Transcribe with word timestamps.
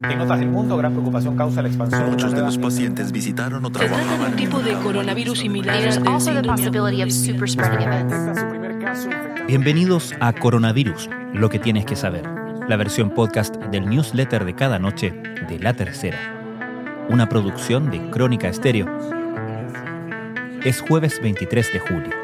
En 0.00 0.20
otras 0.20 0.38
del 0.38 0.48
mundo, 0.48 0.76
gran 0.76 0.92
preocupación 0.92 1.36
causa 1.36 1.60
la 1.60 1.66
expansión. 1.66 2.10
Muchos 2.10 2.32
de 2.32 2.40
los 2.40 2.56
pacientes 2.56 3.10
visitaron 3.10 3.64
o 3.64 3.68
Se 3.68 3.88
trata 3.88 4.16
de 4.16 4.26
un 4.26 4.36
tipo 4.36 4.60
de 4.60 4.74
coronavirus 4.74 5.40
similar. 5.40 5.76
Bienvenidos 9.48 10.14
a 10.20 10.32
Coronavirus, 10.34 11.10
lo 11.34 11.48
que 11.48 11.58
tienes 11.58 11.84
que 11.84 11.96
saber, 11.96 12.24
la 12.68 12.76
versión 12.76 13.10
podcast 13.10 13.56
del 13.56 13.90
newsletter 13.90 14.44
de 14.44 14.54
cada 14.54 14.78
noche 14.78 15.10
de 15.48 15.58
La 15.58 15.74
Tercera, 15.74 16.16
una 17.08 17.28
producción 17.28 17.90
de 17.90 18.08
Crónica 18.10 18.46
Estéreo. 18.46 18.86
Es 20.62 20.80
jueves 20.80 21.20
23 21.20 21.72
de 21.72 21.80
julio. 21.80 22.14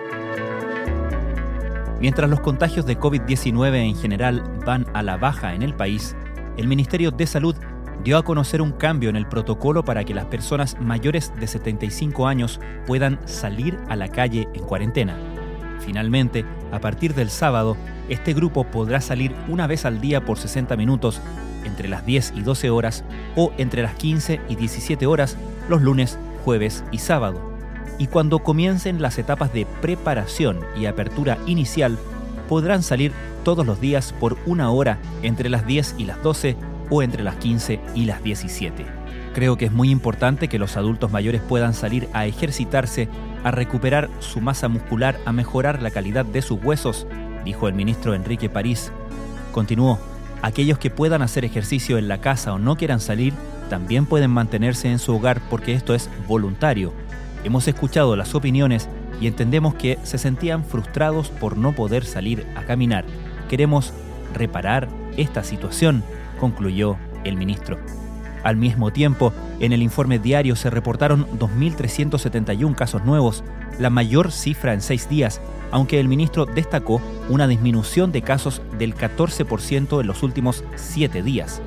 Mientras 2.00 2.30
los 2.30 2.38
contagios 2.38 2.86
de 2.86 2.96
COVID-19 3.00 3.74
en 3.78 3.96
general 3.96 4.44
van 4.64 4.86
a 4.94 5.02
la 5.02 5.16
baja 5.16 5.54
en 5.54 5.62
el 5.62 5.74
país, 5.74 6.14
el 6.56 6.68
Ministerio 6.68 7.10
de 7.10 7.26
Salud 7.26 7.56
dio 8.02 8.18
a 8.18 8.22
conocer 8.22 8.60
un 8.60 8.72
cambio 8.72 9.08
en 9.08 9.16
el 9.16 9.26
protocolo 9.26 9.84
para 9.84 10.04
que 10.04 10.14
las 10.14 10.26
personas 10.26 10.76
mayores 10.80 11.32
de 11.40 11.46
75 11.46 12.26
años 12.26 12.60
puedan 12.86 13.18
salir 13.26 13.78
a 13.88 13.96
la 13.96 14.08
calle 14.08 14.48
en 14.54 14.62
cuarentena. 14.62 15.16
Finalmente, 15.80 16.44
a 16.72 16.80
partir 16.80 17.14
del 17.14 17.30
sábado, 17.30 17.76
este 18.08 18.34
grupo 18.34 18.64
podrá 18.64 19.00
salir 19.00 19.34
una 19.48 19.66
vez 19.66 19.84
al 19.84 20.00
día 20.00 20.24
por 20.24 20.38
60 20.38 20.76
minutos, 20.76 21.20
entre 21.64 21.88
las 21.88 22.04
10 22.04 22.34
y 22.36 22.42
12 22.42 22.70
horas 22.70 23.04
o 23.36 23.52
entre 23.56 23.82
las 23.82 23.94
15 23.94 24.40
y 24.48 24.56
17 24.56 25.06
horas 25.06 25.36
los 25.68 25.82
lunes, 25.82 26.18
jueves 26.44 26.84
y 26.92 26.98
sábado. 26.98 27.40
Y 27.98 28.08
cuando 28.08 28.40
comiencen 28.40 29.00
las 29.00 29.18
etapas 29.18 29.52
de 29.52 29.66
preparación 29.80 30.60
y 30.76 30.86
apertura 30.86 31.38
inicial, 31.46 31.98
podrán 32.48 32.82
salir 32.82 33.12
todos 33.44 33.66
los 33.66 33.80
días 33.80 34.14
por 34.18 34.36
una 34.46 34.70
hora 34.70 34.98
entre 35.22 35.48
las 35.48 35.66
10 35.66 35.96
y 35.98 36.04
las 36.04 36.22
12 36.22 36.56
o 36.90 37.02
entre 37.02 37.22
las 37.22 37.36
15 37.36 37.80
y 37.94 38.04
las 38.04 38.22
17. 38.22 38.84
Creo 39.34 39.56
que 39.56 39.64
es 39.64 39.72
muy 39.72 39.90
importante 39.90 40.48
que 40.48 40.60
los 40.60 40.76
adultos 40.76 41.10
mayores 41.10 41.40
puedan 41.40 41.74
salir 41.74 42.08
a 42.12 42.26
ejercitarse, 42.26 43.08
a 43.42 43.50
recuperar 43.50 44.08
su 44.20 44.40
masa 44.40 44.68
muscular, 44.68 45.18
a 45.24 45.32
mejorar 45.32 45.82
la 45.82 45.90
calidad 45.90 46.24
de 46.24 46.40
sus 46.40 46.62
huesos, 46.62 47.06
dijo 47.44 47.66
el 47.66 47.74
ministro 47.74 48.14
Enrique 48.14 48.48
París. 48.48 48.92
Continuó, 49.50 49.98
aquellos 50.40 50.78
que 50.78 50.90
puedan 50.90 51.20
hacer 51.20 51.44
ejercicio 51.44 51.98
en 51.98 52.06
la 52.06 52.20
casa 52.20 52.52
o 52.52 52.58
no 52.60 52.76
quieran 52.76 53.00
salir, 53.00 53.34
también 53.68 54.06
pueden 54.06 54.30
mantenerse 54.30 54.90
en 54.90 55.00
su 55.00 55.16
hogar 55.16 55.40
porque 55.50 55.74
esto 55.74 55.94
es 55.94 56.08
voluntario. 56.28 56.92
Hemos 57.42 57.66
escuchado 57.66 58.14
las 58.14 58.34
opiniones 58.34 58.88
y 59.20 59.26
entendemos 59.26 59.74
que 59.74 59.98
se 60.02 60.18
sentían 60.18 60.64
frustrados 60.64 61.28
por 61.28 61.56
no 61.56 61.72
poder 61.72 62.04
salir 62.04 62.46
a 62.56 62.64
caminar. 62.64 63.04
Queremos 63.48 63.92
reparar 64.34 64.88
esta 65.16 65.44
situación, 65.44 66.02
concluyó 66.38 66.96
el 67.24 67.36
ministro. 67.36 67.78
Al 68.42 68.56
mismo 68.56 68.92
tiempo, 68.92 69.32
en 69.60 69.72
el 69.72 69.82
informe 69.82 70.18
diario 70.18 70.54
se 70.54 70.68
reportaron 70.68 71.26
2.371 71.38 72.74
casos 72.74 73.04
nuevos, 73.04 73.42
la 73.78 73.88
mayor 73.88 74.30
cifra 74.32 74.74
en 74.74 74.82
seis 74.82 75.08
días, 75.08 75.40
aunque 75.70 75.98
el 75.98 76.08
ministro 76.08 76.44
destacó 76.44 77.00
una 77.28 77.48
disminución 77.48 78.12
de 78.12 78.22
casos 78.22 78.60
del 78.78 78.94
14% 78.94 80.00
en 80.00 80.06
los 80.06 80.22
últimos 80.22 80.62
siete 80.76 81.22
días. 81.22 81.62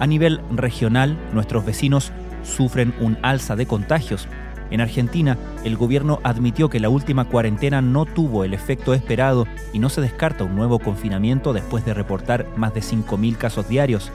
A 0.00 0.06
nivel 0.06 0.40
regional, 0.50 1.18
nuestros 1.32 1.64
vecinos 1.64 2.12
sufren 2.44 2.94
un 3.00 3.18
alza 3.22 3.56
de 3.56 3.66
contagios. 3.66 4.28
En 4.70 4.80
Argentina, 4.80 5.38
el 5.64 5.76
gobierno 5.76 6.20
admitió 6.22 6.68
que 6.68 6.80
la 6.80 6.88
última 6.88 7.24
cuarentena 7.24 7.80
no 7.80 8.04
tuvo 8.04 8.44
el 8.44 8.54
efecto 8.54 8.94
esperado 8.94 9.46
y 9.72 9.78
no 9.78 9.88
se 9.88 10.00
descarta 10.00 10.44
un 10.44 10.56
nuevo 10.56 10.78
confinamiento 10.78 11.52
después 11.52 11.84
de 11.84 11.94
reportar 11.94 12.46
más 12.56 12.74
de 12.74 12.80
5.000 12.80 13.36
casos 13.36 13.68
diarios, 13.68 14.10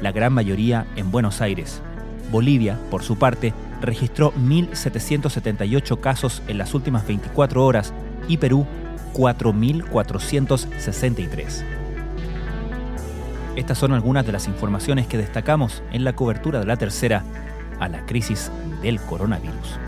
la 0.00 0.12
gran 0.12 0.32
mayoría 0.32 0.86
en 0.96 1.10
Buenos 1.10 1.40
Aires. 1.40 1.82
Bolivia, 2.30 2.78
por 2.90 3.02
su 3.02 3.16
parte, 3.16 3.54
registró 3.80 4.32
1.778 4.34 6.00
casos 6.00 6.42
en 6.48 6.58
las 6.58 6.74
últimas 6.74 7.06
24 7.06 7.64
horas 7.64 7.94
y 8.28 8.38
Perú 8.38 8.66
4.463. 9.14 11.64
Estas 13.56 13.78
son 13.78 13.92
algunas 13.92 14.24
de 14.24 14.32
las 14.32 14.46
informaciones 14.46 15.08
que 15.08 15.18
destacamos 15.18 15.82
en 15.90 16.04
la 16.04 16.14
cobertura 16.14 16.60
de 16.60 16.66
la 16.66 16.76
tercera 16.76 17.24
a 17.80 17.88
la 17.88 18.06
crisis 18.06 18.52
del 18.82 19.00
coronavirus. 19.00 19.80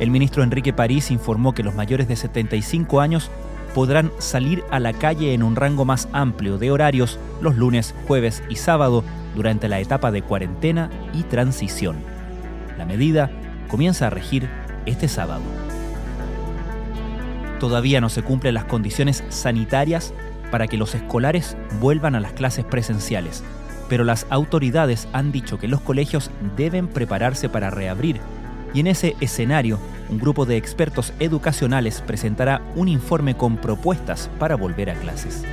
El 0.00 0.10
ministro 0.10 0.42
Enrique 0.42 0.72
París 0.72 1.10
informó 1.10 1.52
que 1.52 1.62
los 1.62 1.74
mayores 1.74 2.08
de 2.08 2.16
75 2.16 3.02
años 3.02 3.30
podrán 3.74 4.10
salir 4.18 4.64
a 4.70 4.80
la 4.80 4.94
calle 4.94 5.34
en 5.34 5.42
un 5.42 5.56
rango 5.56 5.84
más 5.84 6.08
amplio 6.12 6.56
de 6.56 6.70
horarios 6.70 7.18
los 7.42 7.56
lunes, 7.56 7.94
jueves 8.08 8.42
y 8.48 8.56
sábado 8.56 9.04
durante 9.36 9.68
la 9.68 9.78
etapa 9.78 10.10
de 10.10 10.22
cuarentena 10.22 10.90
y 11.12 11.24
transición. 11.24 11.98
La 12.78 12.86
medida 12.86 13.30
comienza 13.68 14.06
a 14.06 14.10
regir 14.10 14.48
este 14.86 15.06
sábado. 15.06 15.42
Todavía 17.60 18.00
no 18.00 18.08
se 18.08 18.22
cumplen 18.22 18.54
las 18.54 18.64
condiciones 18.64 19.22
sanitarias 19.28 20.14
para 20.50 20.66
que 20.66 20.78
los 20.78 20.94
escolares 20.94 21.58
vuelvan 21.78 22.14
a 22.14 22.20
las 22.20 22.32
clases 22.32 22.64
presenciales, 22.64 23.44
pero 23.90 24.04
las 24.04 24.26
autoridades 24.30 25.08
han 25.12 25.30
dicho 25.30 25.58
que 25.58 25.68
los 25.68 25.82
colegios 25.82 26.30
deben 26.56 26.88
prepararse 26.88 27.50
para 27.50 27.68
reabrir 27.68 28.18
y 28.74 28.80
en 28.80 28.86
ese 28.86 29.16
escenario, 29.20 29.78
un 30.10 30.18
grupo 30.18 30.44
de 30.44 30.56
expertos 30.56 31.12
educacionales 31.20 32.02
presentará 32.04 32.60
un 32.74 32.88
informe 32.88 33.36
con 33.36 33.56
propuestas 33.56 34.28
para 34.38 34.56
volver 34.56 34.90
a 34.90 34.94
clases. 34.94 35.44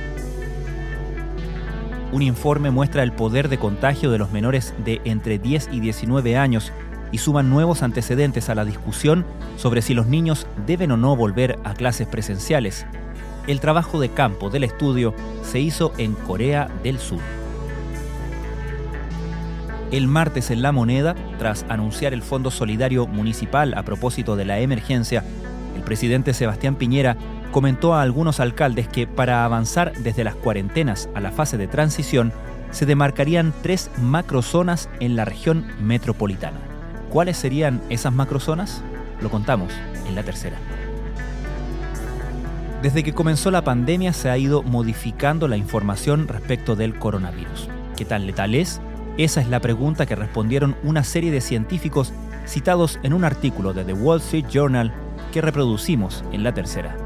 Un 2.10 2.22
informe 2.22 2.70
muestra 2.70 3.02
el 3.02 3.12
poder 3.12 3.48
de 3.48 3.58
contagio 3.58 4.10
de 4.10 4.18
los 4.18 4.32
menores 4.32 4.74
de 4.84 5.00
entre 5.04 5.38
10 5.38 5.68
y 5.72 5.80
19 5.80 6.36
años 6.36 6.72
y 7.12 7.18
suman 7.18 7.50
nuevos 7.50 7.82
antecedentes 7.82 8.48
a 8.48 8.54
la 8.54 8.64
discusión 8.64 9.24
sobre 9.56 9.82
si 9.82 9.94
los 9.94 10.06
niños 10.06 10.46
deben 10.66 10.90
o 10.90 10.96
no 10.96 11.14
volver 11.16 11.58
a 11.64 11.74
clases 11.74 12.06
presenciales. 12.06 12.86
El 13.46 13.60
trabajo 13.60 14.00
de 14.00 14.10
campo 14.10 14.50
del 14.50 14.64
estudio 14.64 15.14
se 15.42 15.60
hizo 15.60 15.92
en 15.98 16.14
Corea 16.14 16.68
del 16.82 16.98
Sur. 16.98 17.20
El 19.90 20.06
martes 20.06 20.50
en 20.50 20.60
La 20.60 20.70
Moneda, 20.70 21.14
tras 21.38 21.64
anunciar 21.70 22.12
el 22.12 22.20
Fondo 22.20 22.50
Solidario 22.50 23.06
Municipal 23.06 23.72
a 23.72 23.84
propósito 23.84 24.36
de 24.36 24.44
la 24.44 24.58
emergencia, 24.58 25.24
el 25.74 25.82
presidente 25.82 26.34
Sebastián 26.34 26.76
Piñera 26.76 27.16
comentó 27.52 27.94
a 27.94 28.02
algunos 28.02 28.38
alcaldes 28.38 28.86
que 28.86 29.06
para 29.06 29.46
avanzar 29.46 29.94
desde 29.94 30.24
las 30.24 30.34
cuarentenas 30.34 31.08
a 31.14 31.20
la 31.20 31.30
fase 31.30 31.56
de 31.56 31.68
transición, 31.68 32.32
se 32.70 32.84
demarcarían 32.84 33.54
tres 33.62 33.90
macrozonas 33.98 34.90
en 35.00 35.16
la 35.16 35.24
región 35.24 35.66
metropolitana. 35.80 36.58
¿Cuáles 37.08 37.38
serían 37.38 37.80
esas 37.88 38.12
macrozonas? 38.12 38.82
Lo 39.22 39.30
contamos 39.30 39.72
en 40.06 40.14
la 40.14 40.22
tercera. 40.22 40.58
Desde 42.82 43.02
que 43.02 43.14
comenzó 43.14 43.50
la 43.50 43.64
pandemia 43.64 44.12
se 44.12 44.28
ha 44.28 44.36
ido 44.36 44.62
modificando 44.62 45.48
la 45.48 45.56
información 45.56 46.28
respecto 46.28 46.76
del 46.76 46.98
coronavirus. 46.98 47.70
¿Qué 47.96 48.04
tan 48.04 48.26
letal 48.26 48.54
es? 48.54 48.82
Esa 49.18 49.40
es 49.40 49.48
la 49.48 49.58
pregunta 49.58 50.06
que 50.06 50.14
respondieron 50.14 50.76
una 50.84 51.02
serie 51.02 51.32
de 51.32 51.40
científicos 51.40 52.12
citados 52.46 53.00
en 53.02 53.12
un 53.12 53.24
artículo 53.24 53.74
de 53.74 53.84
The 53.84 53.92
Wall 53.92 54.20
Street 54.20 54.46
Journal 54.48 54.94
que 55.32 55.40
reproducimos 55.40 56.22
en 56.30 56.44
la 56.44 56.54
tercera. 56.54 56.96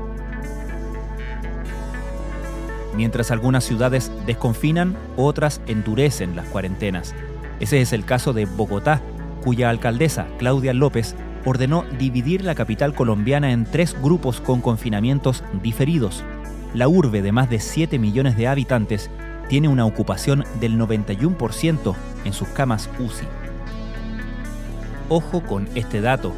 Mientras 2.95 3.31
algunas 3.31 3.65
ciudades 3.65 4.13
desconfinan, 4.27 4.95
otras 5.17 5.63
endurecen 5.67 6.37
las 6.37 6.47
cuarentenas. 6.49 7.15
Ese 7.61 7.81
es 7.81 7.95
el 7.95 8.05
caso 8.05 8.35
de 8.35 8.45
Bogotá, 8.45 9.01
cuya 9.43 9.71
alcaldesa, 9.71 10.27
Claudia 10.39 10.75
López, 10.75 11.17
ordenó 11.47 11.87
dividir 11.99 12.45
la 12.45 12.55
capital 12.55 12.95
colombiana 12.95 13.53
en 13.53 13.65
tres 13.65 13.97
grupos 14.03 14.43
con 14.43 14.61
confinamientos 14.61 15.43
diferidos. 15.63 16.23
La 16.75 16.89
urbe 16.89 17.23
de 17.23 17.33
más 17.33 17.49
de 17.49 17.59
7 17.59 17.99
millones 17.99 18.37
de 18.37 18.49
habitantes 18.49 19.11
tiene 19.49 19.69
una 19.69 19.85
ocupación 19.85 20.45
del 20.61 20.79
91% 20.79 21.95
en 22.25 22.33
sus 22.33 22.49
camas 22.49 22.89
UCI. 22.99 23.27
Ojo 25.09 25.43
con 25.43 25.69
este 25.75 26.01
dato. 26.01 26.33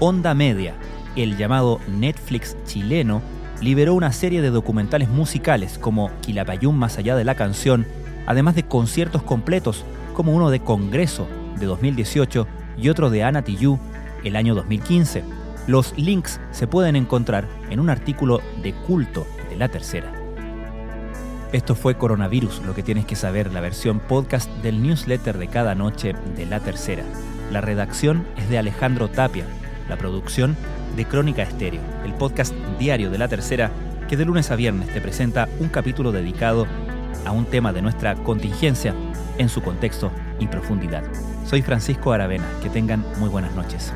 Onda 0.00 0.34
Media, 0.34 0.74
el 1.16 1.36
llamado 1.36 1.80
Netflix 1.88 2.56
chileno, 2.64 3.22
liberó 3.60 3.94
una 3.94 4.12
serie 4.12 4.42
de 4.42 4.50
documentales 4.50 5.08
musicales 5.08 5.78
como 5.78 6.10
Quilapayún 6.20 6.76
más 6.76 6.98
allá 6.98 7.16
de 7.16 7.24
la 7.24 7.34
canción, 7.34 7.86
además 8.26 8.54
de 8.54 8.64
conciertos 8.64 9.22
completos 9.22 9.84
como 10.14 10.32
uno 10.32 10.50
de 10.50 10.60
Congreso 10.60 11.28
de 11.58 11.66
2018 11.66 12.46
y 12.76 12.88
otro 12.88 13.10
de 13.10 13.22
Ana 13.22 13.44
el 14.24 14.36
año 14.36 14.54
2015. 14.54 15.22
Los 15.66 15.96
links 15.96 16.40
se 16.50 16.66
pueden 16.66 16.96
encontrar 16.96 17.46
en 17.70 17.80
un 17.80 17.90
artículo 17.90 18.40
de 18.62 18.72
culto 18.72 19.26
de 19.48 19.56
la 19.56 19.68
tercera. 19.68 20.13
Esto 21.54 21.76
fue 21.76 21.96
Coronavirus, 21.96 22.62
lo 22.66 22.74
que 22.74 22.82
tienes 22.82 23.06
que 23.06 23.14
saber, 23.14 23.52
la 23.52 23.60
versión 23.60 24.00
podcast 24.00 24.50
del 24.64 24.82
newsletter 24.82 25.38
de 25.38 25.46
cada 25.46 25.76
noche 25.76 26.12
de 26.36 26.46
la 26.46 26.58
tercera. 26.58 27.04
La 27.52 27.60
redacción 27.60 28.26
es 28.36 28.50
de 28.50 28.58
Alejandro 28.58 29.06
Tapia, 29.06 29.46
la 29.88 29.96
producción 29.96 30.56
de 30.96 31.04
Crónica 31.04 31.44
Estéreo, 31.44 31.80
el 32.04 32.12
podcast 32.14 32.52
diario 32.80 33.08
de 33.08 33.18
la 33.18 33.28
tercera 33.28 33.70
que 34.08 34.16
de 34.16 34.24
lunes 34.24 34.50
a 34.50 34.56
viernes 34.56 34.92
te 34.92 35.00
presenta 35.00 35.48
un 35.60 35.68
capítulo 35.68 36.10
dedicado 36.10 36.66
a 37.24 37.30
un 37.30 37.44
tema 37.44 37.72
de 37.72 37.82
nuestra 37.82 38.16
contingencia 38.16 38.92
en 39.38 39.48
su 39.48 39.62
contexto 39.62 40.10
y 40.40 40.48
profundidad. 40.48 41.04
Soy 41.46 41.62
Francisco 41.62 42.12
Aravena, 42.12 42.46
que 42.64 42.68
tengan 42.68 43.04
muy 43.20 43.28
buenas 43.28 43.54
noches. 43.54 43.92